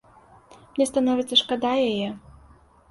Мне 0.73 0.87
становіцца 0.91 1.41
шкада 1.43 1.71
яе. 1.89 2.09